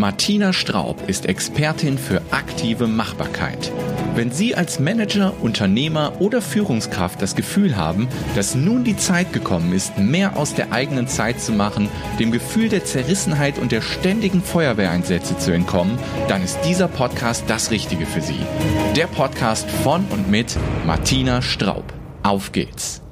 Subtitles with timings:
[0.00, 3.70] Martina Straub ist Expertin für aktive Machbarkeit.
[4.14, 9.74] Wenn Sie als Manager, Unternehmer oder Führungskraft das Gefühl haben, dass nun die Zeit gekommen
[9.74, 14.42] ist, mehr aus der eigenen Zeit zu machen, dem Gefühl der Zerrissenheit und der ständigen
[14.42, 15.98] Feuerwehreinsätze zu entkommen,
[16.28, 18.40] dann ist dieser Podcast das Richtige für Sie.
[18.96, 21.92] Der Podcast von und mit Martina Straub.
[22.22, 23.02] Auf geht's!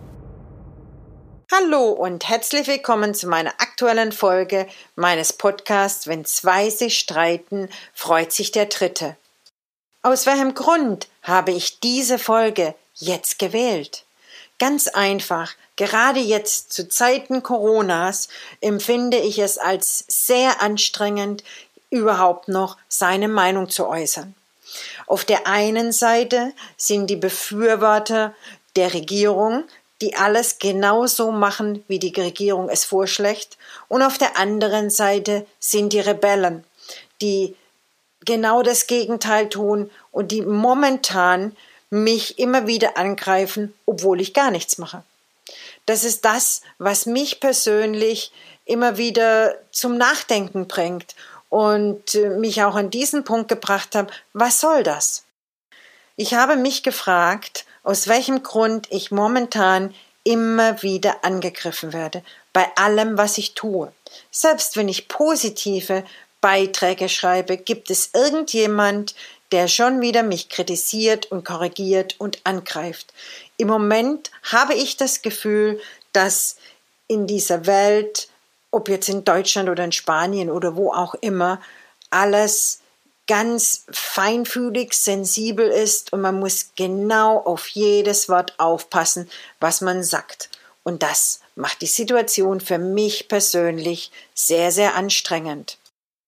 [1.50, 4.66] Hallo und herzlich willkommen zu meiner aktuellen Folge
[4.96, 9.16] meines Podcasts Wenn zwei sich streiten, freut sich der Dritte.
[10.02, 14.04] Aus welchem Grund habe ich diese Folge jetzt gewählt?
[14.58, 18.28] Ganz einfach, gerade jetzt zu Zeiten Coronas
[18.60, 21.44] empfinde ich es als sehr anstrengend,
[21.88, 24.34] überhaupt noch seine Meinung zu äußern.
[25.06, 28.34] Auf der einen Seite sind die Befürworter
[28.76, 29.64] der Regierung
[30.00, 35.92] die alles genauso machen, wie die Regierung es vorschlägt, und auf der anderen Seite sind
[35.92, 36.64] die Rebellen,
[37.20, 37.56] die
[38.24, 41.56] genau das Gegenteil tun und die momentan
[41.90, 45.02] mich immer wieder angreifen, obwohl ich gar nichts mache.
[45.86, 48.30] Das ist das, was mich persönlich
[48.66, 51.14] immer wieder zum Nachdenken bringt
[51.48, 55.24] und äh, mich auch an diesen Punkt gebracht hat, was soll das?
[56.16, 63.16] Ich habe mich gefragt, aus welchem Grund ich momentan immer wieder angegriffen werde, bei allem,
[63.16, 63.92] was ich tue.
[64.30, 66.04] Selbst wenn ich positive
[66.40, 69.14] Beiträge schreibe, gibt es irgendjemand,
[69.52, 73.12] der schon wieder mich kritisiert und korrigiert und angreift.
[73.56, 75.80] Im Moment habe ich das Gefühl,
[76.12, 76.56] dass
[77.06, 78.28] in dieser Welt,
[78.70, 81.60] ob jetzt in Deutschland oder in Spanien oder wo auch immer,
[82.10, 82.80] alles
[83.28, 90.50] ganz feinfühlig, sensibel ist und man muss genau auf jedes Wort aufpassen, was man sagt.
[90.82, 95.78] Und das macht die Situation für mich persönlich sehr, sehr anstrengend.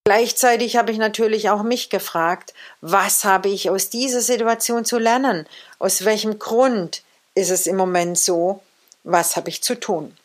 [0.04, 5.46] Gleichzeitig habe ich natürlich auch mich gefragt, was habe ich aus dieser Situation zu lernen?
[5.78, 7.02] Aus welchem Grund
[7.34, 8.62] ist es im Moment so?
[9.04, 10.16] Was habe ich zu tun?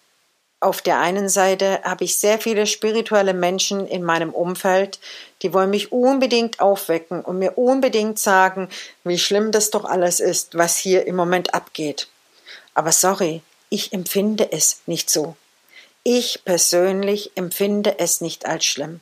[0.66, 4.98] Auf der einen Seite habe ich sehr viele spirituelle Menschen in meinem Umfeld,
[5.44, 8.70] die wollen mich unbedingt aufwecken und mir unbedingt sagen,
[9.04, 12.08] wie schlimm das doch alles ist, was hier im Moment abgeht.
[12.74, 15.36] Aber sorry, ich empfinde es nicht so.
[16.02, 19.02] Ich persönlich empfinde es nicht als schlimm.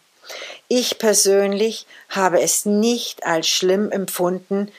[0.67, 4.69] Ich persönlich habe es nicht als schlimm empfunden,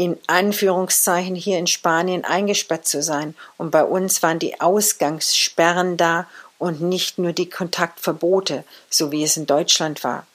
[0.00, 3.34] in Anführungszeichen hier in Spanien eingesperrt zu sein.
[3.58, 9.36] Und bei uns waren die Ausgangssperren da und nicht nur die Kontaktverbote, so wie es
[9.36, 10.26] in Deutschland war.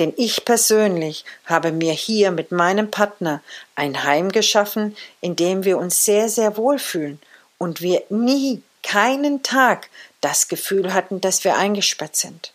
[0.00, 3.42] Denn ich persönlich habe mir hier mit meinem Partner
[3.76, 7.20] ein Heim geschaffen, in dem wir uns sehr, sehr wohlfühlen
[7.58, 9.88] und wir nie, keinen Tag
[10.20, 12.52] das Gefühl hatten, dass wir eingesperrt sind.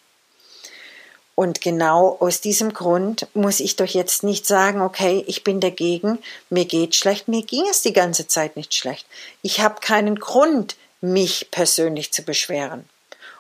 [1.36, 6.20] Und genau aus diesem Grund muss ich doch jetzt nicht sagen, okay, ich bin dagegen,
[6.50, 9.08] mir geht schlecht, mir ging es die ganze Zeit nicht schlecht.
[9.42, 12.88] Ich habe keinen Grund, mich persönlich zu beschweren.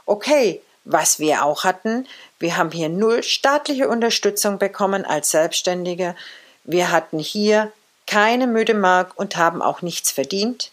[0.05, 2.07] Okay, was wir auch hatten,
[2.39, 6.15] wir haben hier null staatliche Unterstützung bekommen als Selbstständige.
[6.63, 7.71] Wir hatten hier
[8.07, 10.71] keine müde Mark und haben auch nichts verdient.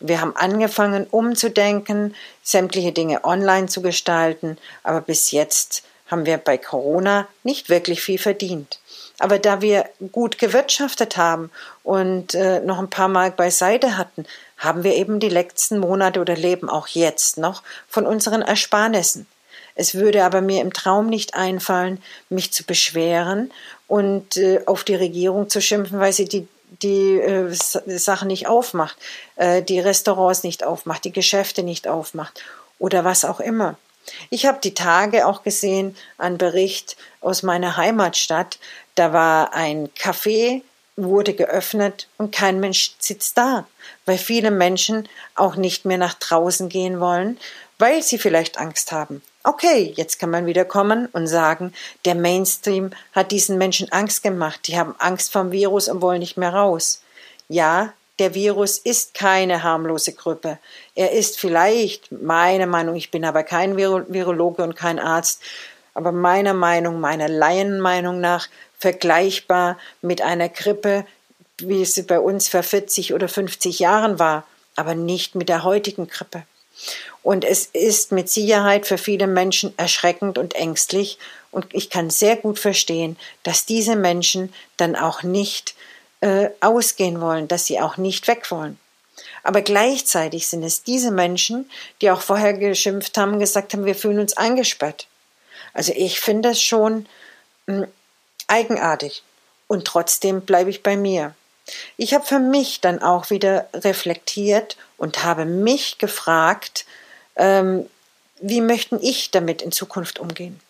[0.00, 6.58] Wir haben angefangen, umzudenken, sämtliche Dinge online zu gestalten, aber bis jetzt haben wir bei
[6.58, 8.80] Corona nicht wirklich viel verdient.
[9.18, 11.50] Aber da wir gut gewirtschaftet haben
[11.82, 14.24] und äh, noch ein paar Mark beiseite hatten,
[14.56, 19.26] haben wir eben die letzten Monate oder leben auch jetzt noch von unseren Ersparnissen.
[19.74, 23.52] Es würde aber mir im Traum nicht einfallen, mich zu beschweren
[23.86, 26.48] und äh, auf die Regierung zu schimpfen, weil sie die
[26.82, 27.52] die äh,
[27.98, 28.96] Sachen nicht aufmacht,
[29.36, 32.42] äh, die Restaurants nicht aufmacht, die Geschäfte nicht aufmacht
[32.78, 33.76] oder was auch immer.
[34.30, 38.58] Ich habe die Tage auch gesehen, einen Bericht aus meiner Heimatstadt.
[38.94, 40.62] Da war ein Café,
[40.96, 43.66] wurde geöffnet und kein Mensch sitzt da,
[44.04, 47.38] weil viele Menschen auch nicht mehr nach draußen gehen wollen,
[47.78, 49.22] weil sie vielleicht Angst haben.
[49.42, 51.72] Okay, jetzt kann man wieder kommen und sagen,
[52.04, 56.36] der Mainstream hat diesen Menschen Angst gemacht, die haben Angst vom Virus und wollen nicht
[56.36, 57.02] mehr raus.
[57.48, 60.58] Ja, der Virus ist keine harmlose Grippe.
[60.94, 65.42] Er ist vielleicht, meine Meinung, ich bin aber kein Virologe und kein Arzt,
[65.94, 71.06] aber meiner Meinung, meiner Laienmeinung nach vergleichbar mit einer Grippe,
[71.58, 74.46] wie sie bei uns vor 40 oder 50 Jahren war,
[74.76, 76.42] aber nicht mit der heutigen Grippe.
[77.22, 81.18] Und es ist mit Sicherheit für viele Menschen erschreckend und ängstlich.
[81.50, 85.74] Und ich kann sehr gut verstehen, dass diese Menschen dann auch nicht
[86.20, 88.78] äh, ausgehen wollen, dass sie auch nicht weg wollen.
[89.42, 91.70] Aber gleichzeitig sind es diese Menschen,
[92.00, 95.06] die auch vorher geschimpft haben, gesagt haben, wir fühlen uns eingesperrt.
[95.72, 97.06] Also ich finde es schon
[97.66, 97.86] mh, hm,
[98.46, 99.22] eigenartig.
[99.66, 101.34] Und trotzdem bleibe ich bei mir.
[101.96, 106.84] Ich habe für mich dann auch wieder reflektiert und habe mich gefragt,
[107.36, 107.88] ähm,
[108.40, 110.60] wie möchten ich damit in Zukunft umgehen?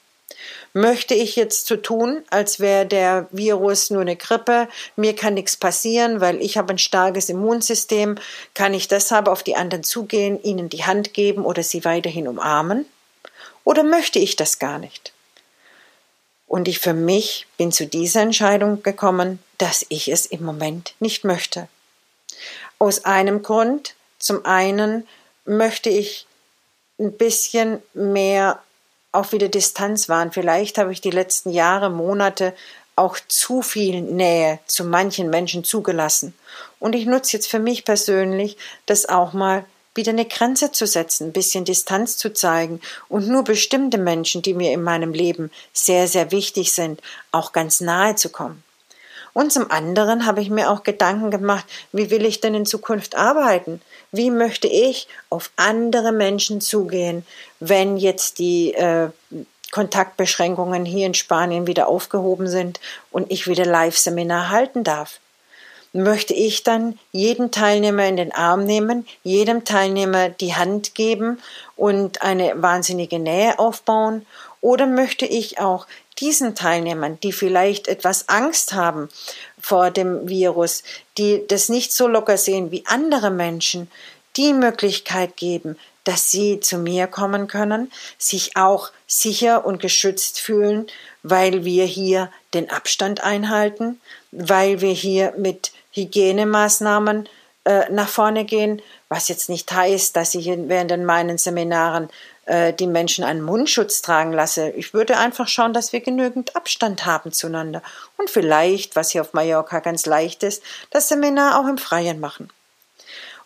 [0.72, 5.56] Möchte ich jetzt so tun, als wäre der Virus nur eine Grippe, mir kann nichts
[5.56, 8.16] passieren, weil ich habe ein starkes Immunsystem,
[8.54, 12.86] kann ich deshalb auf die anderen zugehen, ihnen die Hand geben oder sie weiterhin umarmen?
[13.64, 15.12] Oder möchte ich das gar nicht?
[16.46, 21.24] Und ich für mich bin zu dieser Entscheidung gekommen, dass ich es im Moment nicht
[21.24, 21.68] möchte.
[22.78, 23.94] Aus einem Grund.
[24.18, 25.06] Zum einen
[25.44, 26.26] möchte ich
[26.98, 28.62] ein bisschen mehr
[29.12, 30.32] auch wieder Distanz waren.
[30.32, 32.54] Vielleicht habe ich die letzten Jahre, Monate
[32.96, 36.34] auch zu viel Nähe zu manchen Menschen zugelassen.
[36.78, 39.64] Und ich nutze jetzt für mich persönlich, das auch mal
[39.94, 44.54] wieder eine Grenze zu setzen, ein bisschen Distanz zu zeigen und nur bestimmte Menschen, die
[44.54, 47.00] mir in meinem Leben sehr, sehr wichtig sind,
[47.32, 48.62] auch ganz nahe zu kommen.
[49.32, 53.16] Und zum anderen habe ich mir auch Gedanken gemacht, wie will ich denn in Zukunft
[53.16, 53.80] arbeiten?
[54.12, 57.24] Wie möchte ich auf andere Menschen zugehen,
[57.60, 59.10] wenn jetzt die äh,
[59.70, 62.80] Kontaktbeschränkungen hier in Spanien wieder aufgehoben sind
[63.10, 65.20] und ich wieder Live-Seminar halten darf?
[65.92, 71.40] Möchte ich dann jeden Teilnehmer in den Arm nehmen, jedem Teilnehmer die Hand geben
[71.74, 74.24] und eine wahnsinnige Nähe aufbauen?
[74.60, 75.86] Oder möchte ich auch
[76.20, 79.08] diesen Teilnehmern, die vielleicht etwas Angst haben
[79.60, 80.82] vor dem Virus,
[81.18, 83.90] die das nicht so locker sehen wie andere Menschen,
[84.36, 90.86] die Möglichkeit geben, dass sie zu mir kommen können, sich auch sicher und geschützt fühlen,
[91.22, 94.00] weil wir hier den Abstand einhalten,
[94.30, 97.28] weil wir hier mit Hygienemaßnahmen
[97.64, 102.08] äh, nach vorne gehen, was jetzt nicht heißt, dass ich während meinen Seminaren
[102.50, 104.70] äh, die Menschen einen Mundschutz tragen lasse.
[104.70, 107.80] Ich würde einfach schauen, dass wir genügend Abstand haben zueinander
[108.16, 110.60] und vielleicht, was hier auf Mallorca ganz leicht ist,
[110.90, 112.50] das Seminar auch im Freien machen.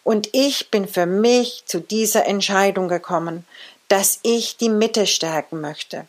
[0.04, 3.46] Und ich bin für mich zu dieser Entscheidung gekommen,
[3.88, 6.06] dass ich die Mitte stärken möchte,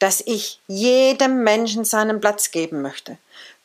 [0.00, 3.18] dass ich jedem Menschen seinen Platz geben möchte.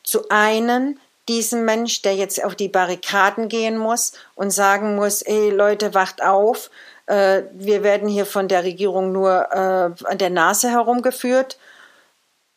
[0.04, 5.50] Zu einen, diesem Mensch, der jetzt auf die Barrikaden gehen muss und sagen muss, ey
[5.50, 6.70] Leute, wacht auf,
[7.06, 11.56] äh, wir werden hier von der Regierung nur äh, an der Nase herumgeführt,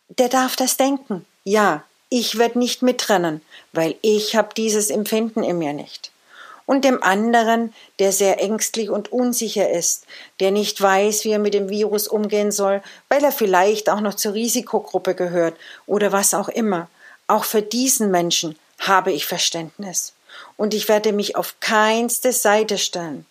[0.09, 1.25] der darf das denken.
[1.43, 3.41] Ja, ich werde nicht mitrennen,
[3.71, 6.11] weil ich habe dieses Empfinden in mir nicht.
[6.65, 10.05] Und dem anderen, der sehr ängstlich und unsicher ist,
[10.39, 14.13] der nicht weiß, wie er mit dem Virus umgehen soll, weil er vielleicht auch noch
[14.13, 15.55] zur Risikogruppe gehört
[15.87, 16.87] oder was auch immer.
[17.27, 20.13] Auch für diesen Menschen habe ich Verständnis.
[20.57, 23.25] Und ich werde mich auf keinste Seite stellen.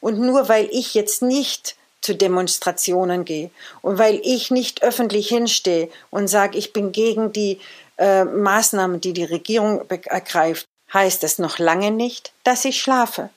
[0.00, 3.50] Und nur weil ich jetzt nicht zu Demonstrationen gehe
[3.82, 7.60] und weil ich nicht öffentlich hinstehe und sage, ich bin gegen die
[7.98, 13.30] äh, Maßnahmen, die die Regierung ergreift, heißt es noch lange nicht, dass ich schlafe.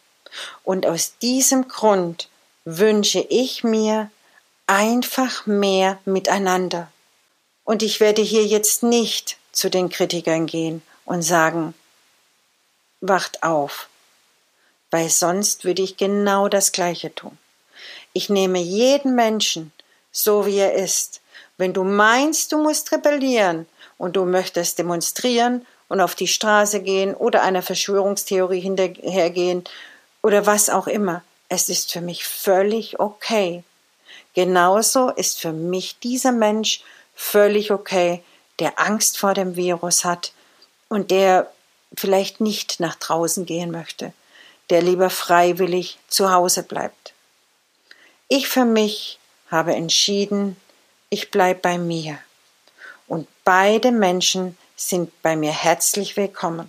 [0.64, 2.30] Und aus diesem Grund
[2.66, 4.10] wünsche ich mir
[4.66, 6.92] einfach mehr miteinander.
[7.66, 11.74] Und ich werde hier jetzt nicht zu den Kritikern gehen und sagen,
[13.02, 13.88] wacht auf,
[14.94, 17.36] weil sonst würde ich genau das Gleiche tun.
[18.14, 19.74] Ich nehme jeden Menschen
[20.12, 21.20] so wie er ist.
[21.58, 23.66] Wenn du meinst, du musst rebellieren
[23.98, 29.64] und du möchtest demonstrieren und auf die Straße gehen oder einer Verschwörungstheorie hinterhergehen
[30.22, 33.64] oder was auch immer, es ist für mich völlig okay.
[34.36, 36.84] Genauso ist für mich dieser Mensch
[37.16, 38.24] völlig okay,
[38.60, 40.34] der Angst vor dem Virus hat
[40.88, 41.52] und der
[41.98, 44.14] vielleicht nicht nach draußen gehen möchte
[44.74, 47.14] der lieber freiwillig zu Hause bleibt.
[48.28, 49.20] Ich für mich
[49.52, 50.58] habe entschieden,
[51.12, 52.18] ich bleibe bei mir.
[53.08, 56.68] Und beide Menschen sind bei mir herzlich willkommen.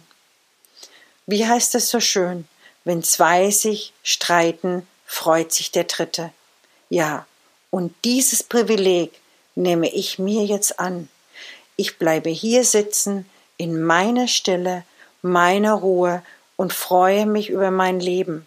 [1.24, 2.46] Wie heißt es so schön?
[2.84, 6.30] Wenn zwei sich streiten, freut sich der Dritte.
[6.90, 7.26] Ja,
[7.70, 9.18] und dieses Privileg
[9.54, 11.08] nehme ich mir jetzt an.
[11.76, 13.24] Ich bleibe hier sitzen,
[13.56, 14.84] in meiner Stille,
[15.22, 16.22] meiner Ruhe
[16.56, 18.46] und freue mich über mein Leben.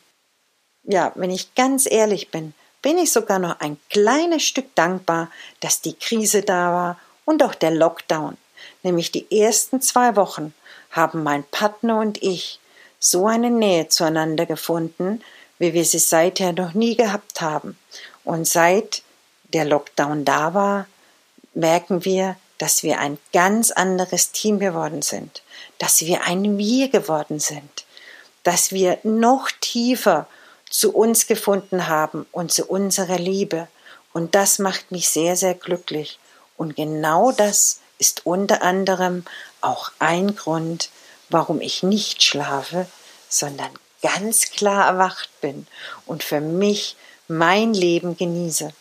[0.84, 5.82] Ja, wenn ich ganz ehrlich bin, bin ich sogar noch ein kleines Stück dankbar, dass
[5.82, 8.38] die Krise da war und auch der Lockdown.
[8.84, 10.54] Nämlich die ersten zwei Wochen
[10.92, 12.60] haben mein Partner und ich
[13.00, 15.22] so eine Nähe zueinander gefunden,
[15.60, 17.78] wie wir sie seither noch nie gehabt haben.
[18.24, 19.02] Und seit
[19.54, 20.88] der Lockdown da war,
[21.54, 25.44] merken wir, dass wir ein ganz anderes Team geworden sind,
[25.78, 27.86] dass wir ein Wir geworden sind
[28.48, 30.26] dass wir noch tiefer
[30.70, 33.68] zu uns gefunden haben und zu unserer Liebe.
[34.14, 36.18] Und das macht mich sehr, sehr glücklich.
[36.56, 39.26] Und genau das ist unter anderem
[39.60, 40.92] auch ein Grund,
[41.28, 42.88] warum ich nicht schlafe,
[43.28, 43.70] sondern
[44.02, 45.68] ganz klar erwacht bin
[46.06, 46.96] und für mich
[47.28, 48.72] mein Leben genieße.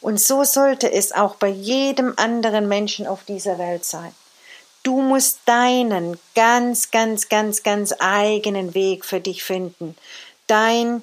[0.00, 4.14] Und so sollte es auch bei jedem anderen Menschen auf dieser Welt sein.
[4.82, 9.94] Du musst deinen ganz, ganz, ganz, ganz eigenen Weg für dich finden.
[10.46, 11.02] Dein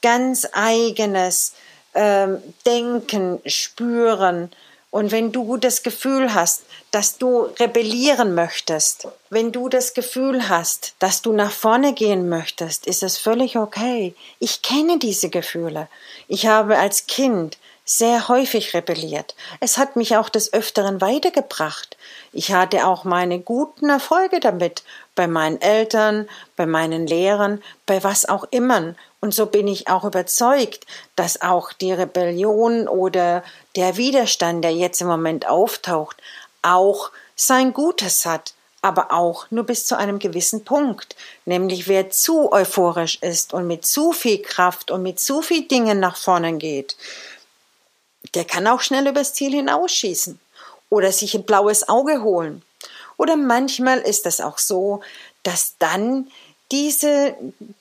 [0.00, 1.52] ganz eigenes
[1.94, 4.50] ähm, Denken, Spüren.
[4.90, 10.94] Und wenn du das Gefühl hast, dass du rebellieren möchtest, wenn du das Gefühl hast,
[10.98, 14.14] dass du nach vorne gehen möchtest, ist es völlig okay.
[14.38, 15.88] Ich kenne diese Gefühle.
[16.28, 17.58] Ich habe als Kind
[17.88, 19.34] sehr häufig rebelliert.
[19.60, 21.96] Es hat mich auch des Öfteren weitergebracht.
[22.34, 24.82] Ich hatte auch meine guten Erfolge damit,
[25.14, 28.94] bei meinen Eltern, bei meinen Lehrern, bei was auch immer.
[29.20, 30.84] Und so bin ich auch überzeugt,
[31.16, 33.42] dass auch die Rebellion oder
[33.74, 36.18] der Widerstand, der jetzt im Moment auftaucht,
[36.60, 38.52] auch sein Gutes hat,
[38.82, 41.16] aber auch nur bis zu einem gewissen Punkt.
[41.46, 46.00] Nämlich wer zu euphorisch ist und mit zu viel Kraft und mit zu viel Dingen
[46.00, 46.96] nach vorne geht,
[48.34, 50.38] der kann auch schnell übers Ziel hinausschießen
[50.90, 52.62] oder sich ein blaues Auge holen.
[53.16, 55.00] Oder manchmal ist es auch so,
[55.42, 56.30] dass dann
[56.70, 57.34] diese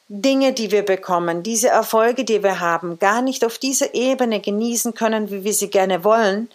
[0.07, 4.93] Dinge, die wir bekommen, diese Erfolge, die wir haben, gar nicht auf dieser Ebene genießen
[4.93, 6.49] können, wie wir sie gerne wollen,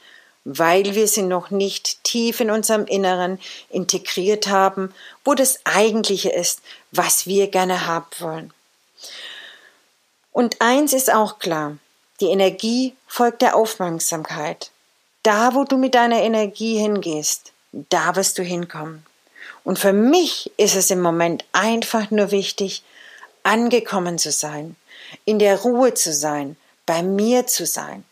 [0.45, 3.39] weil wir sie noch nicht tief in unserem Inneren
[3.71, 4.93] integriert haben,
[5.25, 8.53] wo das Eigentliche ist, was wir gerne haben wollen.
[10.33, 11.77] Und eins ist auch klar,
[12.21, 14.71] die Energie folgt der Aufmerksamkeit.
[15.23, 19.05] Da, wo du mit deiner Energie hingehst, da wirst du hinkommen.
[19.65, 22.83] Und für mich ist es im Moment einfach nur wichtig,
[23.43, 24.77] angekommen zu sein,
[25.25, 28.05] in der Ruhe zu sein, bei mir zu sein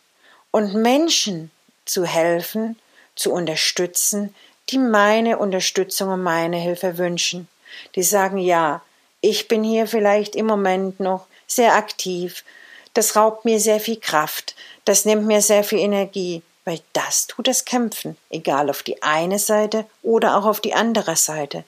[0.50, 1.50] und Menschen
[1.85, 2.78] zu helfen,
[3.16, 4.35] zu unterstützen,
[4.71, 7.49] die meine Unterstützung und meine Hilfe wünschen.
[7.95, 8.83] Die sagen, ja,
[9.21, 12.45] ich bin hier vielleicht im Moment noch sehr aktiv,
[12.94, 14.54] das raubt mir sehr viel Kraft,
[14.85, 19.38] das nimmt mir sehr viel Energie, weil das tut das Kämpfen, egal auf die eine
[19.38, 21.64] Seite oder auch auf die andere Seite,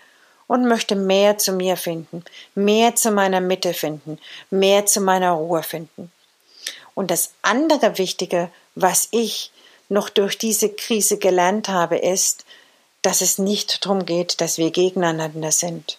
[0.48, 2.24] und möchte mehr zu mir finden,
[2.54, 4.18] mehr zu meiner Mitte finden,
[4.50, 6.12] mehr zu meiner Ruhe finden.
[6.94, 9.50] Und das andere Wichtige, was ich
[9.88, 12.44] noch durch diese Krise gelernt habe, ist,
[13.00, 15.98] dass es nicht darum geht, dass wir gegeneinander sind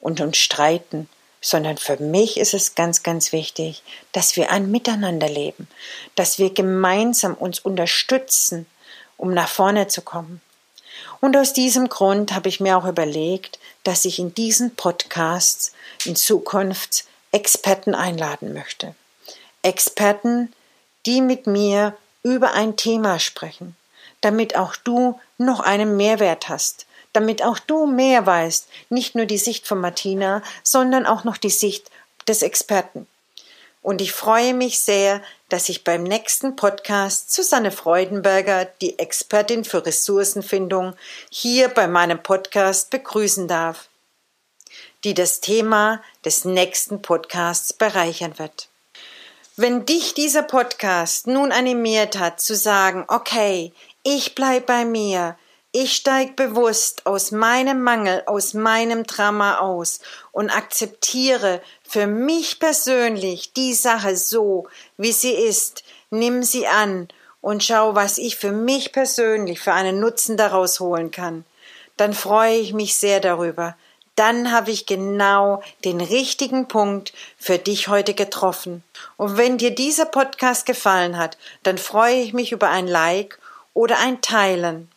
[0.00, 1.08] und uns streiten,
[1.46, 5.68] sondern für mich ist es ganz, ganz wichtig, dass wir ein Miteinander leben,
[6.16, 8.66] dass wir gemeinsam uns unterstützen,
[9.16, 10.40] um nach vorne zu kommen.
[11.20, 15.72] Und aus diesem Grund habe ich mir auch überlegt, dass ich in diesen Podcasts
[16.04, 18.96] in Zukunft Experten einladen möchte.
[19.62, 20.52] Experten,
[21.06, 23.76] die mit mir über ein Thema sprechen,
[24.20, 26.86] damit auch du noch einen Mehrwert hast,
[27.16, 31.50] damit auch du mehr weißt, nicht nur die Sicht von Martina, sondern auch noch die
[31.50, 31.90] Sicht
[32.28, 33.06] des Experten.
[33.80, 39.86] Und ich freue mich sehr, dass ich beim nächsten Podcast Susanne Freudenberger, die Expertin für
[39.86, 40.94] Ressourcenfindung,
[41.30, 43.88] hier bei meinem Podcast begrüßen darf,
[45.04, 48.68] die das Thema des nächsten Podcasts bereichern wird.
[49.56, 55.38] Wenn dich dieser Podcast nun animiert hat zu sagen, okay, ich bleib bei mir,
[55.78, 60.00] ich steig bewusst aus meinem Mangel, aus meinem Drama aus
[60.32, 65.84] und akzeptiere für mich persönlich die Sache so, wie sie ist.
[66.08, 67.08] Nimm sie an
[67.42, 71.44] und schau, was ich für mich persönlich für einen Nutzen daraus holen kann.
[71.98, 73.76] Dann freue ich mich sehr darüber.
[74.14, 78.82] Dann habe ich genau den richtigen Punkt für dich heute getroffen.
[79.18, 83.38] Und wenn dir dieser Podcast gefallen hat, dann freue ich mich über ein Like
[83.74, 84.90] oder ein Teilen.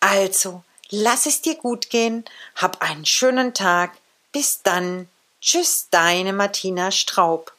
[0.00, 2.24] Also, lass es dir gut gehen,
[2.54, 3.92] hab einen schönen Tag.
[4.32, 5.08] Bis dann.
[5.40, 7.52] Tschüss, deine Martina Straub.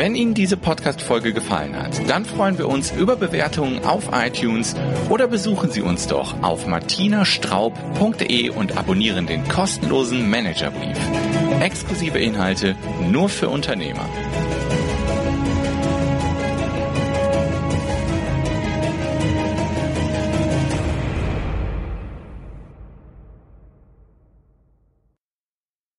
[0.00, 4.74] Wenn Ihnen diese Podcast-Folge gefallen hat, dann freuen wir uns über Bewertungen auf iTunes
[5.10, 10.96] oder besuchen Sie uns doch auf martinastraub.de und abonnieren den kostenlosen Managerbrief.
[11.58, 12.76] Exklusive Inhalte
[13.10, 14.08] nur für Unternehmer.